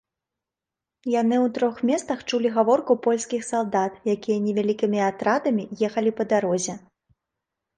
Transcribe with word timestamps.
Яны 1.21 1.35
ў 1.37 1.47
трох 1.57 1.75
месцах 1.89 2.23
чулі 2.31 2.49
гаворку 2.57 2.95
польскіх 3.09 3.45
салдат, 3.51 4.01
якія 4.17 4.37
невялікімі 4.47 4.99
атрадамі 5.11 5.63
ехалі 5.91 6.11
па 6.23 6.29
дарозе. 6.33 6.75